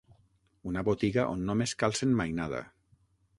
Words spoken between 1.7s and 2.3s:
calcen